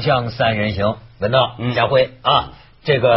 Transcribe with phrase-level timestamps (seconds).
[0.00, 2.52] 锵锵三人行，文道、家辉啊，
[2.84, 3.10] 这个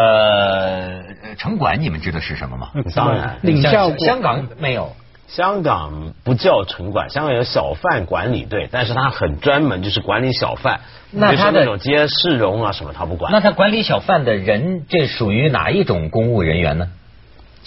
[1.24, 2.70] 呃城管你们知道是什么吗？
[2.96, 4.96] 当然，领教过香港没有。
[5.28, 10.81] 香港不叫城管，香港有小贩管理队，但是他很专门，就是管理小贩。
[11.10, 13.31] 那他的那种街市容啊什么，他不管。
[13.31, 16.89] 那他管理小贩的人，这属于哪一种公务人员呢？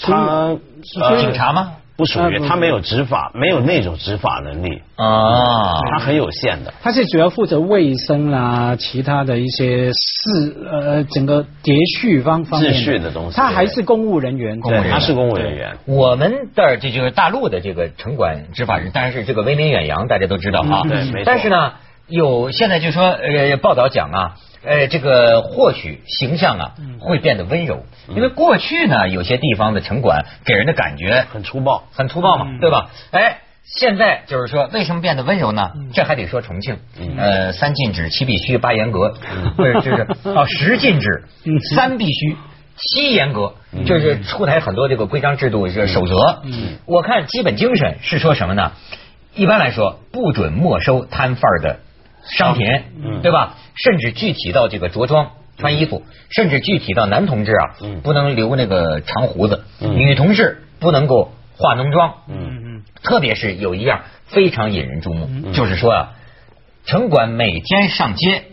[0.01, 0.57] 他
[1.01, 1.73] 呃警察吗？
[1.99, 6.73] 不属于，他没有执法，没有那种执法能力，啊，他很有限的。
[6.81, 12.73] 他是主要负责卫生啦，其他的一些事呃整个秩序方方面。
[12.73, 13.37] 秩序的东西。
[13.37, 14.89] 他还是公务人员，公务员。
[14.89, 15.77] 他是公务人员。
[15.87, 20.83] 我们这儿这就是大陆的这个城管执法人，当然是这个威名远扬，大家都知道啊。
[20.85, 21.23] 嗯对没错。
[21.25, 21.73] 但是呢，
[22.09, 32.61] 有现在就说呃报道讲啊，呃这个或许形象啊会变得温柔，因为过去呢有些地方的城管给人的感觉很粗暴，很粗暴嘛，嗯。
[32.61, 32.91] 对吧？
[33.13, 33.39] 哎。
[33.71, 35.73] 现在就是说，为什么变得温柔呢？
[35.93, 36.79] 这还得说重庆，
[37.19, 39.13] 呃，三禁止，七必须，八严格，
[39.83, 41.25] 就是哦，十禁止，
[41.75, 42.35] 三必须，
[42.77, 43.53] 七严格，
[43.85, 46.15] 就是出台很多这个规章制度、这守则。
[46.87, 48.73] 我看基本精神是说什么呢？
[49.35, 51.81] 一般来说，不准没收摊贩儿的
[52.25, 52.67] 商品，
[53.23, 53.57] 对吧？
[53.75, 55.31] 甚至具体到这个着装。
[55.61, 57.75] 穿衣服，甚至具体到男同志啊，
[58.05, 66.11] 不能留那个长胡子，女同志不能够化浓妆，嗯嗯特别是有一样非常引人注目，就是说啊，
[66.87, 68.45] 城管每天上街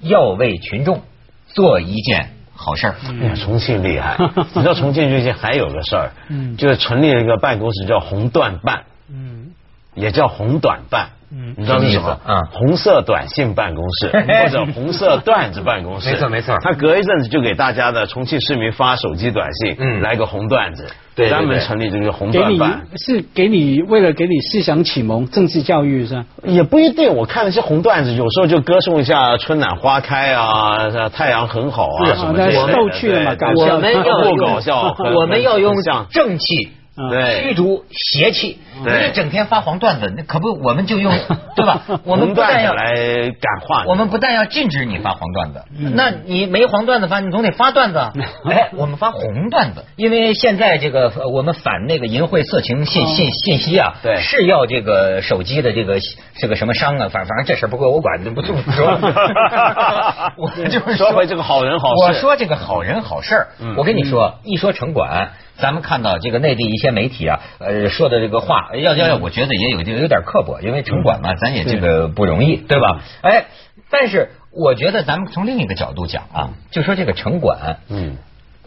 [0.00, 1.02] 要为群众
[1.48, 2.94] 做一件好事儿。
[3.20, 4.16] 哎呀，重庆厉害！
[4.54, 9.50] 你知道重庆最近还有个事儿，嗯就是成立了一个办公室叫红缎办，嗯
[9.94, 11.10] 也叫红短办。
[11.30, 12.18] 嗯你知道是什么？
[12.26, 14.08] 嗯红色短信办公室
[14.42, 16.10] 或者红色段子办公室。
[16.10, 22.80] 没错没错他隔一阵子就给大家的重庆市民发手机短信，嗯来个红段子，对对专门成立这个红给你缎办。
[22.96, 26.24] 是给你为了给你思想启蒙、政治教育是吧？
[26.44, 35.74] 也不一定，我看那些红段子，有时候就歌颂一下春暖花开啊，太阳很好啊，什么的逗趣的嘛搞笑我们要不用搞笑， 我们要用
[36.10, 36.70] 正气。
[37.10, 37.42] 对。
[37.42, 39.06] 驱逐邪气，对。
[39.06, 41.12] 你整天发黄段子，那可不，我们就用
[41.54, 41.82] 对吧？
[42.04, 42.94] 我们不但要来
[43.40, 45.92] 感化我们不但要禁止你发黄段子，嗯。
[45.94, 48.12] 那你没黄段子发，你总得发段子啊。
[48.50, 54.16] 哎，我们发红段子，因为现在这个呃我们反那个淫秽色情信信信息啊，哦对。
[54.20, 55.98] 是要这个手机的这个
[56.38, 58.98] 这个什么商啊，反反正这事儿不归我管，不这么说。
[60.36, 61.94] 我就是说回这个好人好事。
[62.02, 65.30] 我说这个好人好事我跟你说，一说城管。
[65.58, 73.02] 咱们看到这个内地一些媒体啊，呃说的这个话，要要要，我觉得也有有点刻薄，因为城管嘛，咱也这个不容易，对吧？
[73.22, 73.46] 哎，
[73.90, 78.16] 但是我觉得咱们从另一个角度讲啊，就说这个城管，嗯，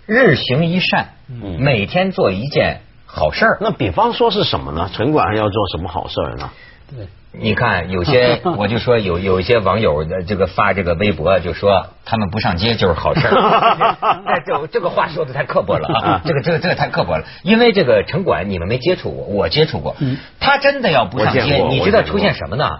[0.05, 3.57] 日行一善，嗯每天做一件好事儿。
[3.61, 4.89] 那比方说是什么呢？
[4.93, 6.51] 城管要做什么好事儿呢？
[6.95, 13.31] 对，你看有些，我就说有有一些网友的这个发这个微博，就说他们不上街就是好事儿。
[14.27, 16.21] 哎，这这个话说的太刻薄了啊！
[16.25, 19.95] 这个这个这个太刻薄了，因为这个城管你们没接触过，我接触过。
[20.39, 22.79] 他真的要不上街，你知道出现什么呢？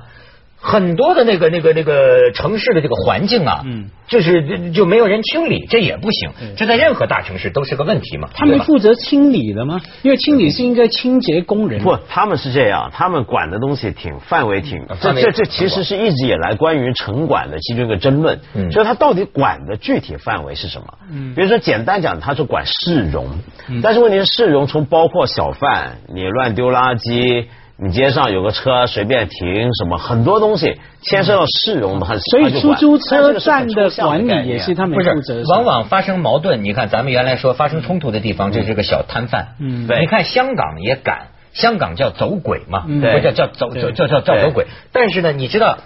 [0.62, 6.30] 很多的那个那个那个城市的这个环境啊，嗯就是就就没有人清理，这也不行。
[6.56, 8.30] 这在任何大城市都是个问题嘛。
[8.36, 9.82] 他们负责清理的吗？
[10.04, 11.82] 因为清理是应该清洁工人。
[11.82, 20.88] 不，他们是这样，他们管的东西挺范围挺，这这这其实是一直以来关于城管的其中一个争论，嗯就是他到底管的具体范围是什么？
[21.10, 23.30] 嗯比如说简单讲，他是管市容，
[23.82, 27.46] 但是问题是市容从包括小贩，你乱丢垃圾。
[27.84, 35.52] 你街上有个车随便停，什么很多东西牵涉到市容的，很所以出租车站的管理也也是他们不负责是，。
[35.52, 36.64] 往往发生矛盾。
[36.64, 39.56] 你看，咱们原来说发生冲突的地方，这是个小摊贩。
[39.60, 44.68] 嗯对你看香港也敢，香港叫走鬼嘛，嗯不叫对叫走叫叫叫叫走鬼。
[44.92, 45.80] 但是呢，你知道。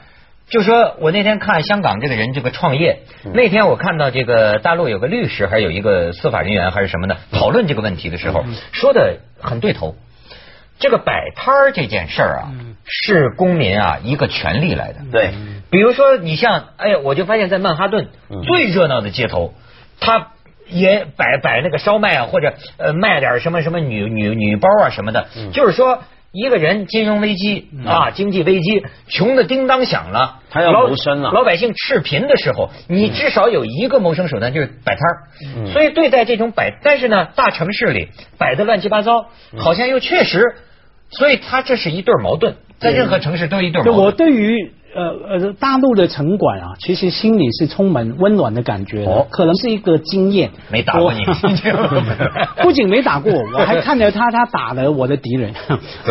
[0.47, 2.99] 就说我那天看香港这个人这个创业，
[3.33, 9.95] 那天我看到这个大陆有个律师，还有一个司法人员还是什么的讨论这个问题的时候，说的很对头。
[10.79, 12.51] 这个摆摊儿这件事儿啊，
[12.85, 14.99] 是公民啊一个权利来的。
[15.11, 15.33] 对，
[15.69, 18.41] 比如说，你像，哎呀，我就发现，在曼哈顿嗯。
[18.43, 19.53] 最热闹的街头，
[19.99, 20.27] 他
[20.67, 25.51] 也摆摆那个烧麦啊，或者呃卖点什么什么女女女包啊什么的，嗯。
[25.51, 26.03] 就是说。
[26.35, 35.13] 一个人金融危机啊，经济危机，穷的叮当响了，他要谋生了老百姓赤贫的时候，你至少有一个谋生手段就是摆摊儿。
[35.55, 35.71] 嗯。
[35.71, 39.59] 所以对待这种摆，但是呢，大城市里摆的乱七八糟，嗯。
[39.59, 40.57] 好像又确实，
[41.09, 43.97] 所以他这是一对矛盾，在任何城市都有一对矛盾。
[43.97, 49.27] 我对于呃呃大陆的城管啊，其实心里是充满温暖的感觉的，哦。
[49.29, 50.51] 可能是一个经验。
[50.71, 51.19] 没打过你。
[52.63, 55.53] 不仅没打过，我还看着他，他打了我的敌人。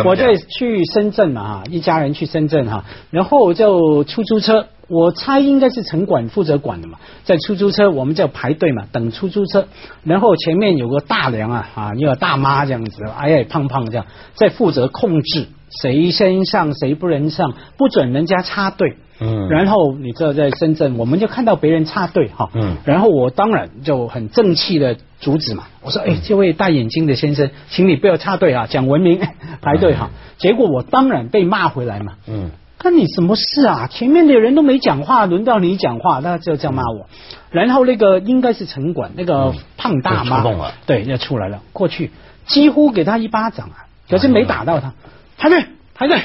[0.05, 9.67] 我在去深圳嘛哈，一家人去深圳哈，然后就出租车我猜应该是城管负责管的嘛，在出租车我们叫排队嘛，等出租车，
[10.03, 14.05] 然后前面有个大娘啊啊，一个大妈这样子，矮矮胖胖这样，
[14.35, 18.97] 在负责控制谁先上谁不能上，不准人家插队。
[19.19, 29.21] 嗯，然后你知道在深圳，我们就看到别人插队哈，嗯，然后我当然就很正气的阻止嘛，我说哎，这位戴眼镜的先生，请你不要插队啊，讲文明
[29.61, 32.51] 排队哈，结果我当然被骂回来嘛，嗯。
[32.77, 33.87] 关你什么事啊？
[33.87, 37.07] 前面的人都没讲话，轮到你讲话，那就这样骂我。
[37.49, 40.43] 然后那个应该是城管，那个胖大妈，
[40.85, 42.11] 对，要出来了，过去
[42.45, 44.93] 几乎给他一巴掌啊，可是没打到他，
[45.49, 46.17] 排队排队，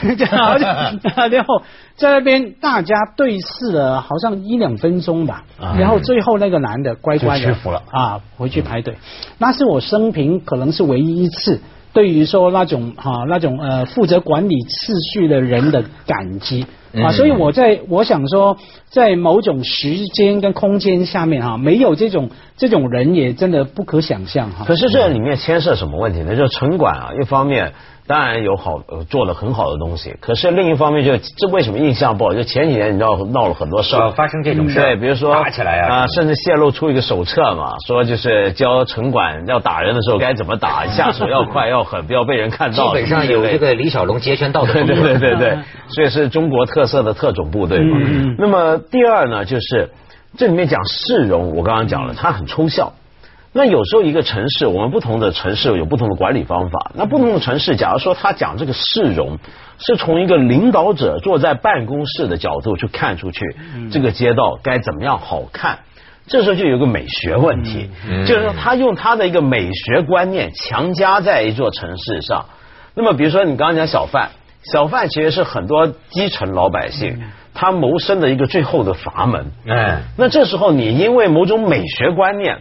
[1.31, 1.63] 然后
[1.95, 5.45] 在那边大家对视了，好像一两分钟吧，
[5.79, 8.97] 然后最后那个男的乖乖的屈服了啊，回去排队。
[9.39, 11.61] 那是我生平可能是唯一一次。
[11.93, 16.65] 对于说那种哈那种呃负责管理秩序的人的感激
[16.95, 18.59] 啊，所以我在我想说，
[18.91, 24.65] 在某种时间跟空间下面哈，没有这种这种人也真的不可想象哈。
[24.67, 26.37] 可是这里面牵涉什么问题呢？
[26.37, 27.73] 就是城管啊，一方面。
[28.11, 32.35] 当然有好做了很好的东西，可是另一方面就这为什么印象不好？
[32.35, 42.89] 就前几年你知道闹了很多事儿，发生这种事对，比如说打起来啊，甚至泄露出一个手册嘛，说就是教城管要打人的时候该怎么打，下手要快要狠，不要被人看到。
[42.89, 47.97] 基本上有这个李小龙截拳道的对对对对对，所以是中国特色的特种部队嘛。
[48.39, 49.91] 那么第二呢，就是
[50.37, 52.93] 这里面讲市容，我刚刚讲了，它很抽象。
[53.53, 56.93] 那有时候一个城市，我们不同的城市有不同的管理方法。
[56.95, 59.39] 那不同的城市，假如说他讲这个市容，
[59.79, 63.41] 是从一个领导者坐在办公室的角度去看出去，
[63.91, 65.81] 这个街道该怎么样好看？
[66.29, 67.91] 这时候就有个美学问题，
[68.25, 72.47] 就是说他用他的一个美学观念强加在一座城市上。
[72.95, 74.31] 那么比如说你刚刚讲小贩，
[74.63, 77.21] 小贩其实是很多基层老百姓
[77.53, 79.51] 他谋生的一个最后的阀门。
[79.67, 82.59] 哎，那这时候你因为某种美学观念。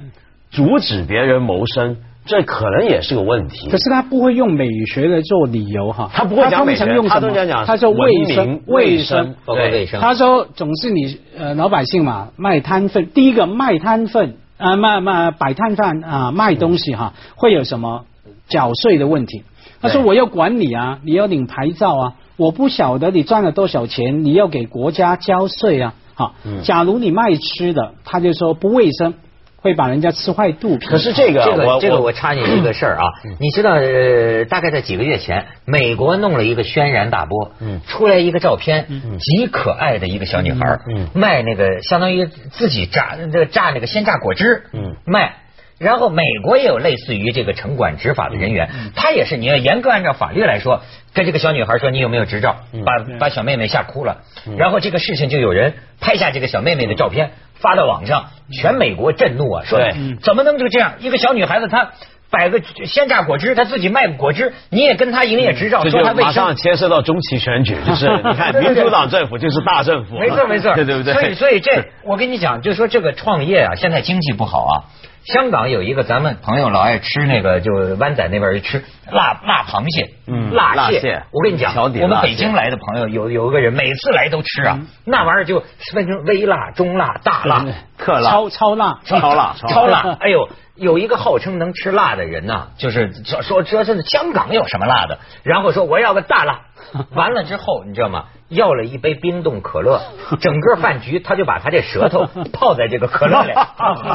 [0.52, 3.70] 阻止别人谋生，这可能也是个问题。
[3.70, 10.02] 可是他不会用美学来做理由哈，他不会讲美学，他都讲讲他说卫生卫生，卫生。
[10.02, 18.06] 他说总是你呃老百姓嘛卖摊贩，第一个卖摊贩啊卖卖摆摊贩啊卖东西哈会有什么
[18.48, 19.44] 缴税的问题？
[19.82, 25.94] 他说我要管理啊，你要领牌照啊，我不晓得你赚了多少钱，你要给国家交税啊。
[26.16, 29.14] 好，假如你卖吃的，他就说不卫生。
[29.62, 30.88] 会把人家吃坏肚皮。
[30.88, 33.04] 可是这个，这个，这个，我插你一个事儿啊，
[33.40, 33.76] 你知道，
[34.50, 38.88] 大概在几个月前，美国弄了一个轩然大波，嗯，出来一个照片，
[39.20, 45.36] 极可爱的一个小女孩，嗯，卖那个相当于自己榨这榨那个鲜榨果汁，嗯，卖。
[45.78, 50.82] 然后美国也有类似于这个城管执法的人员，他也是你要严格按照法律来说，
[51.14, 54.18] 跟这个小女孩说你有没有执照，把把小妹妹吓哭了，
[54.58, 57.32] 然后这个事情就有人拍下这个小妹妹的照片。
[57.62, 59.64] 发到网上，全美国震怒啊！
[59.66, 59.80] 说
[60.22, 60.94] 怎么能就这样？
[61.00, 61.92] 一个小女孩子，她
[62.32, 71.14] 摆个鲜榨果汁，她自己卖果汁，你也跟她营业执照，说她马上牵涉到中期选举，就是 你看民主党政府就是大政府，没错没错， 对对不对？
[71.14, 74.74] 所以所以这我跟你讲，就说这个创业啊，现在经济不好啊。
[75.34, 81.24] 香港有一个咱们朋友老爱吃那个，就湾仔那边吃辣辣螃蟹，嗯，辣蟹。
[81.32, 87.66] 我跟你讲，我们北京来的朋友有有一个人每次来都吃啊，那玩意儿就分成微辣、中辣、大辣、
[87.98, 90.18] 特辣、超超辣、 超辣、超辣。
[90.20, 96.62] 哎呦，有一个号称能吃辣的人呐，就是说说说是香港有什么辣的，然后说我要个大辣。
[97.14, 98.26] 完了之后，你知道吗？
[98.50, 100.02] 要了一杯冰冻可乐，
[100.42, 103.54] 整个饭局他就把他这舌头泡在这个可乐里，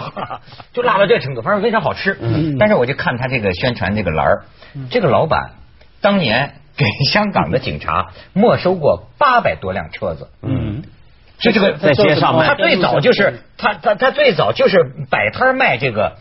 [0.73, 2.19] 就辣到这程度，反正非常好吃。
[2.59, 4.43] 但是我就看他这个宣传这个栏儿，
[4.91, 5.53] 这个老板
[6.01, 10.29] 当年给香港的警察没收过八百多辆车子。
[10.43, 10.64] 嗯。
[11.39, 14.79] 就这个在街上卖，他最早就是他他他最早就是
[15.11, 16.13] 摆摊卖这个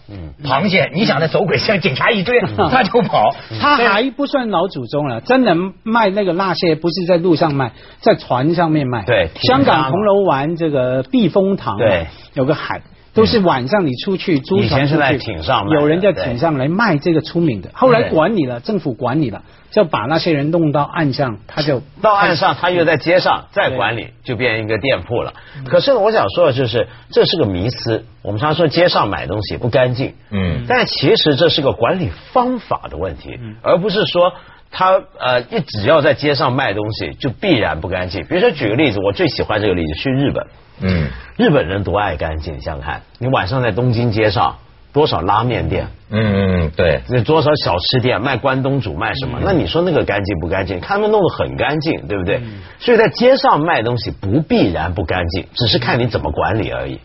[0.43, 0.89] 螃蟹。
[0.93, 2.41] 你想那走鬼像警察一追，
[2.71, 3.35] 他就跑。
[3.61, 9.03] 他还不算老祖宗了，真的卖那个辣蟹不是在路上卖，在船上面卖。
[9.05, 12.81] 对，香港铜锣湾这个避风塘，对，有个海，
[13.13, 17.69] 都是晚上你出去租船出去，艇上有人在艇上来卖这个出名的。
[17.73, 19.43] 后来管理了，政府管理了。
[19.73, 25.33] 就把那些人弄到岸上，他就到岸上，他又在街上再管理，就变一个店铺了。
[25.65, 28.05] 可是我想说的就是，这是个迷思。
[28.21, 34.33] 我们常说街上买东西不干净，嗯，但其实这是个管理方法的问题，而不是说
[34.69, 38.21] 他呃一只要在街上卖东西就必然不干净。
[38.27, 40.45] 比如说举个例子，我最喜欢这个例子，去日本，
[40.81, 44.57] 嗯，日本人多爱干净，你想想看，你晚上在东京街上。
[44.93, 49.39] 多少拉面店，嗯嗯对，那多少小吃店卖关东煮卖什么？
[49.43, 50.79] 那你说那个干净不干净？
[50.79, 52.39] 他们弄得很干净，对不对？
[52.79, 56.99] 所以在街上卖东西不必然不干净，只是看你怎么管理而已。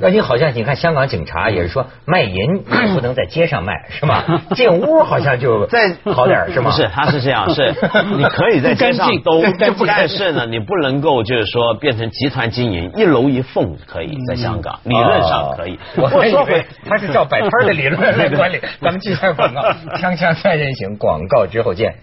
[0.00, 4.24] 那你好像你看香港警察也是说卖淫 也不能在街上卖是吧？
[4.54, 6.70] 进屋好像就再好点是吗？
[6.70, 7.74] 不 是，他是这样，是
[8.16, 9.42] 你可以在街上都，
[9.86, 15.78] 但是呢，你不能够就是说变成集团经营，一楼一凤可以在香港，理论上可以。
[15.96, 18.60] 我还以为他是照摆摊的理论来管理。
[18.80, 19.60] 咱们继续广告，
[19.96, 21.94] 锵锵三人行，广告之后见。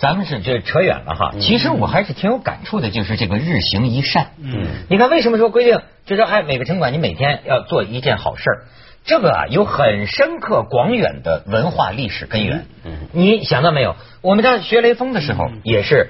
[0.00, 4.28] 咱们是这扯远了哈，其实我还是挺有感触的，就是这个日行一善。
[4.42, 8.64] 嗯，你看为什么说规定，就说哎，每个城管你每天要做一件好事儿，
[9.04, 12.64] 这个啊有很深刻广远的文化历史根源。
[12.82, 13.94] 嗯，你想到没有？
[14.22, 16.08] 我们在学雷锋的时候也是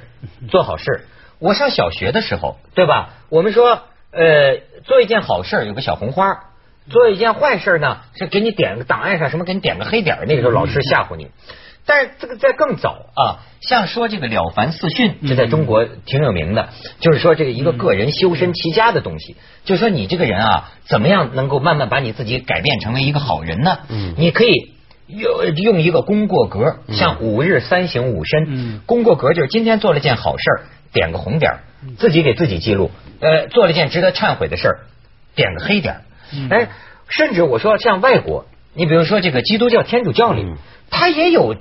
[0.49, 1.07] 做好事。
[1.41, 3.15] 我上小学的时候，对吧？
[3.29, 3.83] 我们说
[4.13, 6.45] 呃，做一件好事有个小红花，
[6.89, 11.27] 做一件坏事呢是给你点个档案上什么给你点个黑点那个时候老师吓唬你。
[11.91, 16.69] 但是这个在更早啊，像说这个《了凡四训》，这在中国挺有名的，
[17.01, 23.79] 就是说这个一个个人修身齐家的东西，就是说你这个人啊，怎么样能够慢慢把你自己改变成为一个好人呢？
[23.89, 24.53] 嗯，你可以
[25.09, 28.45] 用用一个功过格，像五日三省吾身。
[28.47, 30.45] 嗯，功过格就是今天做了件好事
[30.93, 31.55] 点个红点
[31.99, 34.79] 自己给自己记录；呃，做了件值得忏悔的事儿，
[35.35, 36.03] 点个黑点
[36.51, 36.69] 哎，
[37.09, 40.47] 甚至我说像外国，你比如说这个基督教天主教里。
[40.91, 41.55] 他也有，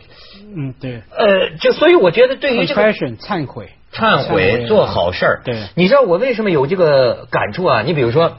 [0.55, 7.81] 嗯，对，呃，就所以我觉得对于这个忏悔、忏悔做好事儿，对，你知道我为什么有这个感触啊？
[7.83, 8.37] 你比如说。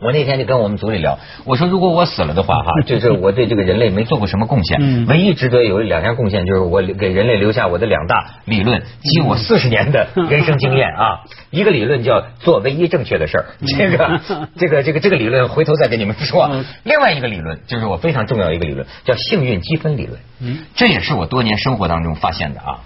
[0.00, 11.20] 我那天就跟我们组里聊，我说如果我死了的话，哈， 就是我对这个人类没做过什么贡献，唯一值得有两项贡献就是我给人类留下我的两大理论，及我四十年的人生经验啊。
[11.50, 13.44] 一个理论叫做唯一正确的事儿，
[13.76, 14.20] 这个
[14.56, 16.62] 这个这个这个理论回头再跟你们说。
[16.84, 20.20] 另外一个理论就是我非常重要一个理论，叫幸运积分理论。
[20.40, 22.80] 嗯，这也是我多年生活当中发现的啊。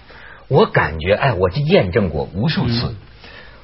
[0.47, 2.95] 我感觉哎，我这验证过无数次。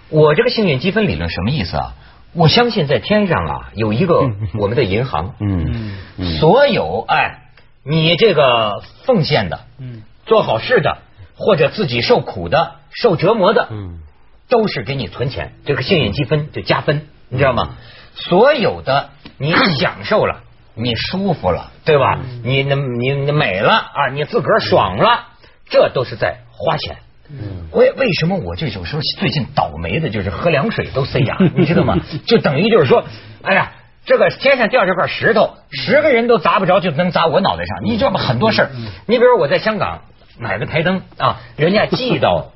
[0.10, 1.94] 我这个幸运积分理论什么意思啊？
[2.34, 5.96] 我相信在天上啊有一个我们的银行，嗯，
[6.40, 7.50] 所有哎
[7.84, 11.00] 你这个奉献的，嗯，做好事的
[11.36, 14.00] 或者自己受苦的、受折磨的，嗯，
[14.48, 17.76] 都是给你存钱，这个幸运积分就加分，你知道吗？
[18.14, 20.42] 所有的你享受了，
[20.76, 22.20] 你舒服了，对吧？
[22.44, 25.30] 你那你你美了啊，你自个儿爽了，
[25.70, 26.98] 这都是在花钱。
[27.32, 31.98] 嗯，为为什么我这种时候最近倒霉的就是喝凉水都塞牙， 你知道吗？
[32.26, 33.04] 就等于就是说，
[33.44, 33.72] 哎呀，
[34.06, 37.78] 这个天上掉这块石头，十个人都砸不着，就能砸我脑袋上。
[37.84, 38.20] 你知道吗？
[38.20, 38.70] 很多事儿，
[39.06, 40.02] 你比如我在香港
[40.40, 42.52] 买个台灯啊，人家寄到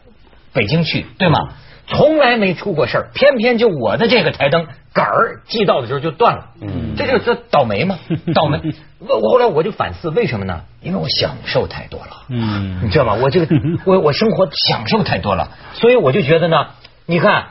[0.53, 1.49] 北京去，对吗？
[1.87, 7.97] 从来没出过事儿，偏偏就我的这个台灯杆儿寄到的时候就断了，嗯，这就是倒霉嘛？
[8.33, 8.59] 倒霉。
[8.99, 10.61] 我后来我就反思，为什么呢？
[10.81, 13.15] 因为我享受太多了，嗯，你知道吗？
[13.21, 16.67] 我这个我我生活享受太多了，所以我就觉得呢，
[17.05, 17.45] 你看。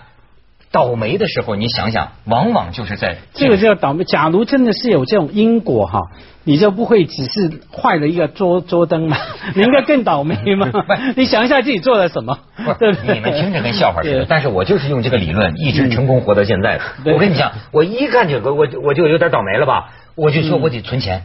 [0.73, 4.05] 倒霉的时候，你想想，往往就是在这个叫倒霉。
[4.05, 6.01] 假如真的是有这种因果哈，
[6.45, 9.19] 你就不会只是坏了一个桌桌灯嘛？
[9.55, 10.73] 你应该更倒霉嘛？
[11.15, 12.39] 你想一下自己做了什么？
[12.81, 17.13] 对你们听着跟笑话似的，但是我就是用这个理论一直成功活到现在的。
[17.13, 19.93] 我跟你讲，我一看这个，我我就有点倒霉了吧？
[20.15, 21.25] 我就说我得存钱，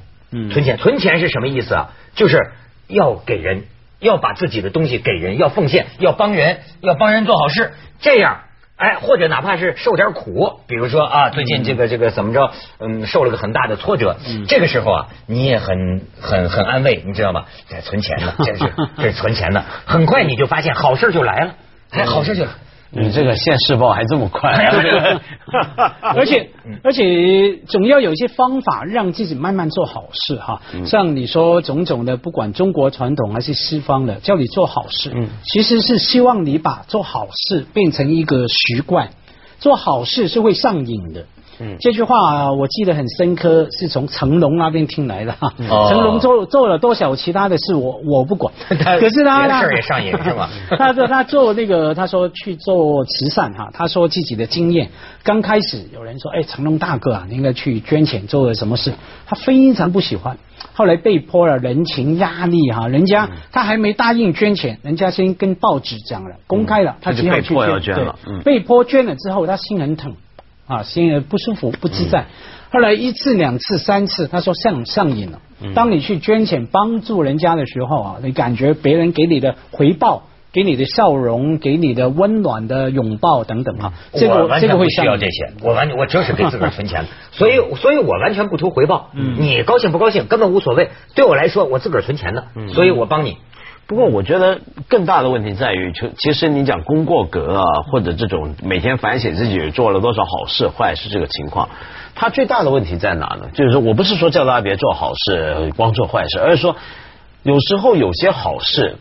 [0.52, 1.92] 存钱，存钱是什么意思啊？
[2.16, 2.52] 就是
[2.88, 3.64] 要给人，
[4.02, 8.42] 要把自己的东西给人，要奉献，要帮人，要帮人做好事，这样。
[8.78, 14.16] 哎，或者哪怕是受点苦，比如说啊，最近这个这个怎么着，嗯，受了个很大的挫折，
[14.48, 17.46] 这个时候啊，你也很很很安慰，你知道吗？
[17.68, 21.56] 在存钱呢，这是 这是存钱呢，很快你就发现好事就来了，
[21.92, 22.46] 哎，好事就。
[22.90, 25.22] 你这个现世报还这么快，啊
[26.16, 26.50] 而且
[26.84, 30.62] 而且总要有一些方法让自己慢慢做好事哈。
[30.86, 35.12] 像你说种种的，不管中国传统还是西方的，叫你做好事，
[35.44, 39.10] 其实是希望你把做好事变成一个习惯。
[39.60, 41.26] 做好事是会上瘾的。
[41.60, 45.36] 嗯，这句话我记得很深刻，是从成龙那边听来的。
[45.58, 48.54] 成龙做做了多少其他的事，我我不管。
[48.70, 50.50] 可是他事儿也上瘾 是吧？
[50.78, 53.70] 他说他做那个，他说去做慈善哈。
[53.74, 54.90] 他说自己的经验，
[55.24, 58.94] 刚开始有人说，哎，成龙大哥啊，你应该去捐钱做了什么事？
[59.26, 60.38] 他非常不喜欢。
[60.74, 68.16] 后来被迫了人情压力哈，人家他还没答应捐钱，人家先跟报纸讲了，公开了，他只好去捐了。
[68.44, 70.14] 被迫捐了之后，他心很疼。
[70.68, 72.26] 啊，心里不舒服、不自在。
[72.70, 75.40] 后来一次、两次、三次，他说上上瘾了。
[75.74, 80.24] 当你去捐钱帮助人家的时候啊，你感觉别人给你的回报。
[80.54, 93.38] 给你的笑容，给你的温暖的拥抱等等哈，这个这个不需要这些，我完我就是给自个儿存钱， 所以所以我完全不图回报，嗯你高兴不高兴根本无所谓，对我来说我自个儿存钱的，所以我帮你。
[93.88, 101.70] 不过我觉得更大的问题在于，就其实你讲功过格啊，或者这种每天反省自己做了多少好事坏事这个情况，
[102.14, 103.50] 它最大的问题在哪呢？
[103.54, 106.76] 就是说我不是说叫大家别做好事，光做坏事，而是说
[107.44, 108.98] 有时候有些好事。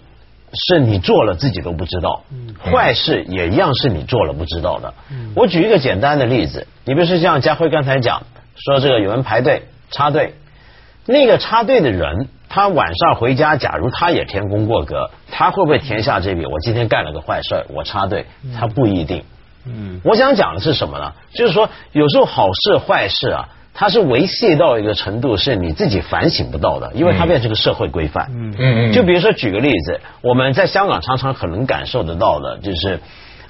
[0.68, 2.22] 是你做了自己都不知道，
[2.62, 4.94] 坏事也一样是你做了不知道的。
[5.34, 8.22] 我举一个简单的例子，你比如说像家辉刚才讲
[8.54, 10.34] 说这个有人排队插队，
[11.04, 16.46] 那个插队的人他晚上回家，假如他也填功过格，他会不会填下这笔？
[16.46, 18.24] 我今天干了个坏事，我插队，
[18.58, 19.24] 他不一定。
[19.66, 21.12] 嗯，我想讲的是什么呢？
[21.34, 23.48] 就是说有时候好事坏事啊。
[23.78, 28.30] 它是维系到一个程度，是你自己反省不到的，因为它变成个社会规范。
[28.32, 28.92] 嗯嗯。
[28.94, 33.00] 就比如说举个例子，我们在香港常常很能感受得到的，就是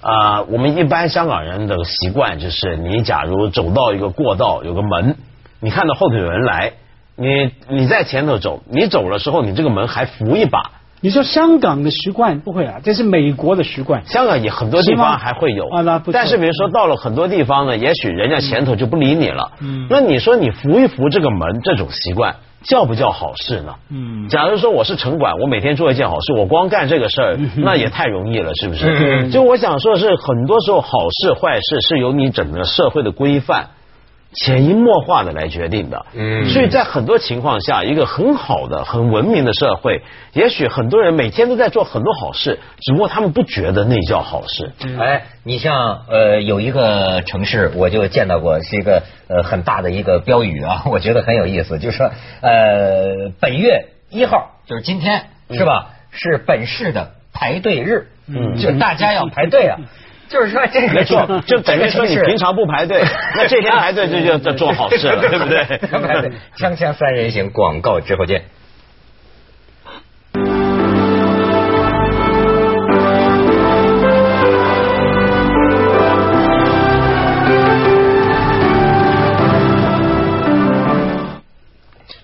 [0.00, 5.16] 啊，我们一般香港人的习惯就是，你假如走到一个过道，有个门，
[5.60, 6.72] 你看到后头有人来，
[7.16, 10.70] 你你在前头走，你走的时候，你这个门还扶一把。
[11.02, 14.04] 你说香港的习惯不会啊，这是美国的习惯。
[14.06, 15.68] 香港也很多地方还会有，
[16.12, 19.52] 但是比如说到了很多地方呢，也许人家前头就不理你了。
[19.60, 23.74] 嗯，那你说你扶一扶这个门，这种习惯叫不叫好事呢？
[23.90, 29.28] 嗯，假如说我是城管，我每天做一件好事，我光干这个事儿，那也太容易了，是不是？
[29.30, 33.68] 就我想说的是，很多时候好事坏事是由你整个社会的规范。
[34.36, 40.02] 潜移默化的来决定的，嗯，所以在很多情况下，一个很好的、很文明的社会，
[40.34, 44.72] 也许很多人每天都在做很多好事，只不过他们不觉得那叫好事。
[44.98, 52.10] 哎，你像呃，有一个城市，我就见到过，是一个呃很大的一个标语啊，我觉得很有意思，就是说
[52.42, 55.92] 呃，本月一号就是今天是吧？
[56.10, 59.78] 是本市的排队日，嗯，就大家要排队啊。
[60.28, 63.02] 就是说，这个做就等于说你平常不排队，
[63.36, 65.64] 那这天排队这就做好事了，对不对？
[65.64, 68.44] 排队，锵锵三人行，广告之后见。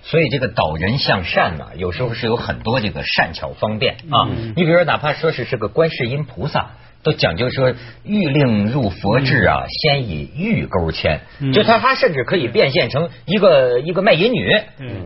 [0.03, 4.29] 所以这个导人向善呢，有时候是有很多这个善巧方便啊。
[4.57, 6.73] 你比如说，哪怕说是是个观世音菩萨。
[7.03, 7.73] 都讲究说
[8.05, 11.21] 欲令入佛智啊，先以玉钩牵，
[11.53, 14.49] 就他他甚至可以变现成一个一个卖淫女，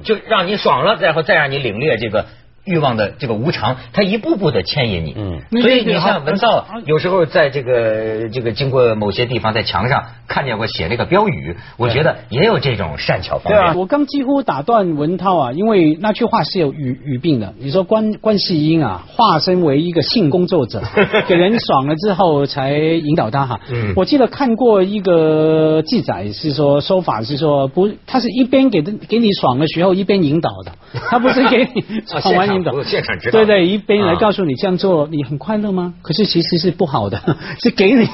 [0.03, 2.27] 就让你爽了，然后再让你领略这个。
[2.67, 5.15] 欲望的这个无常，它一步步的牵引你。
[5.17, 13.57] 嗯，所以你像文道，有时候在这个这个经过某些地方，在墙上看见过写那个标语，我觉得也有这种善巧方便。
[13.57, 17.55] 对啊，我刚几乎打断文涛啊，因为那句话是有语语病的。
[17.59, 20.83] 你说关关系英啊，化身为一个性工作者，
[21.29, 23.61] 给人爽了之后才引导他哈。
[23.71, 30.73] 嗯，我记得看过一个记载是说说法是说不，他是一边给给你爽的时候一边引导的，
[31.09, 32.56] 他不是给你爽完。
[32.85, 35.95] 现场指导，对对，一边来告诉你这样做你很快乐吗？
[36.03, 37.21] 可是其实是不好的，
[37.63, 38.07] 是给你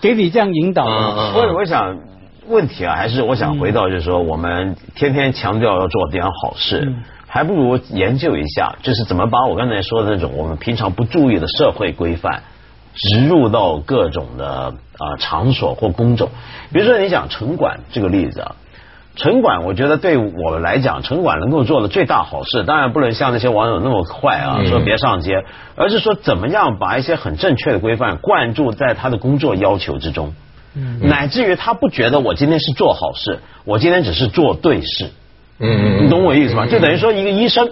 [0.00, 1.32] 给你这样引导。
[1.32, 1.98] 所以我想
[2.48, 6.94] 问题啊，还是我想回到就是说，我们天天强调要做点好事，
[7.26, 12.42] 还不如研究一下，就是怎么把我刚才说的那种我们平常不注意的社会规范
[12.94, 16.28] 植入到各种的啊场所或工种。
[16.72, 18.56] 比如说你讲城管这个例子啊。
[19.14, 25.44] 城管，我觉得对我们来讲，城管能够做的最大好事，当然不能像那些网友那么坏啊，说别上街，
[25.76, 30.34] 而是说怎么样把一些很正确的规范灌注在他的工作要求之中，
[31.02, 35.10] 乃至于他不觉得我今天是做好事，我今天只是做对事。
[35.58, 36.66] 嗯，你懂我意思吗？
[36.66, 37.70] 就等于说一个医生，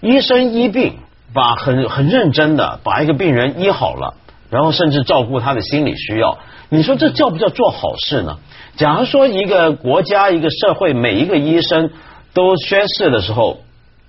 [0.00, 0.94] 医生医病，
[1.34, 4.14] 把很很认真的把一个病人医好了，
[4.54, 6.38] 然后甚至照顾他的心理需要，
[6.68, 8.38] 你说这叫不叫做好事呢？
[8.76, 11.90] 假如说一个国家、一个社会，每一个医生
[12.34, 13.58] 都宣誓的时候，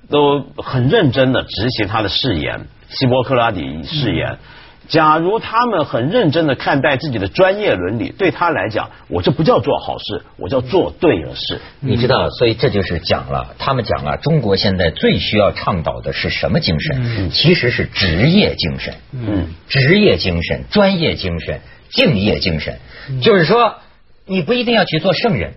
[0.07, 4.37] 都很认真的执行他的誓言，希波克拉底誓言。
[4.87, 11.61] 假如他们很认真的看待自己的专业伦理，对他来讲，我这不叫做好事，我叫做对了事。
[11.79, 17.29] 你知道，所以这就是讲了，他们讲了，中国现在最需要倡导的是什么精神？
[17.31, 18.93] 其实是职业精神。
[19.11, 22.79] 嗯，职业精神、专业精神、敬业精神，
[23.21, 23.75] 就是说。
[24.27, 25.53] 你不一定要去做圣人，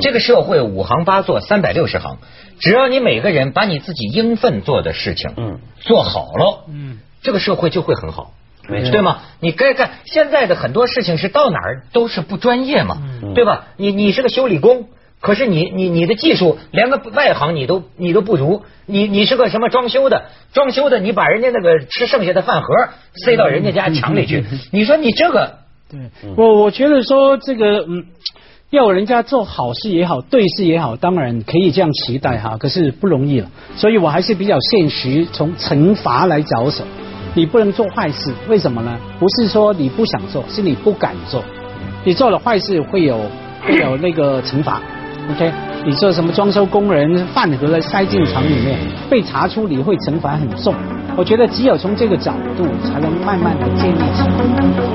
[0.00, 2.18] 这个社会五行八作三百六十行，
[2.60, 5.58] 只要你每个人把你自己应分做的事情嗯。
[5.80, 7.00] 做好了，嗯。
[7.20, 8.32] 这个社会就会很好，
[8.68, 9.18] 对吗？
[9.40, 12.98] 你该干现在的很多事情是到哪儿都是不专业嘛，
[13.34, 13.66] 对吧？
[13.76, 14.86] 你你是个修理工。
[15.20, 20.24] 可是你你你的技术连个外行你都你都不如，你你是个什么装修的？
[20.52, 22.66] 装修的你把人家那个吃剩下的饭盒
[23.24, 25.58] 塞到人家家墙里去，你说你这个？
[25.88, 26.00] 对，
[26.36, 28.06] 我我觉得说这个嗯，
[28.70, 36.82] 要人家做好事也好，对事也好，当然可以这样期待哈，可是不容易了，所以我还是比较现实，从惩罚来着手。
[37.34, 38.92] 你不能做坏事，为什么呢？
[39.18, 41.42] 不是说你不想做，是你不敢做。
[42.04, 43.18] 你做了坏事会有
[43.66, 44.80] 会有那个惩罚。
[45.30, 45.52] OK，
[45.86, 50.74] 你做什么装修工人饭盒塞进厂里面，被查出你会惩罚很重。
[51.16, 54.91] 我觉得只有从这个角度，才能慢慢的建立起来。